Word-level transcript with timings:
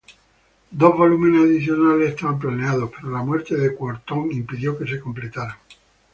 Dos 0.71 0.97
volúmenes 0.97 1.43
adicionales 1.43 2.09
estaban 2.09 2.39
planeados, 2.39 2.89
pero 2.95 3.11
la 3.11 3.21
muerte 3.21 3.53
de 3.55 3.75
Quorthon 3.75 4.31
impidió 4.31 4.75
que 4.75 4.87
se 4.87 4.99
completaran. 4.99 5.57